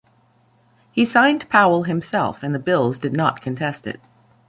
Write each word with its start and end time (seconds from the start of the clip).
He 0.91 1.05
signed 1.05 1.47
Powell 1.47 1.83
himself, 1.83 2.41
and 2.41 2.55
the 2.55 2.59
Bills 2.59 2.97
did 2.97 3.13
not 3.13 3.39
contest 3.43 3.85
it. 3.85 4.01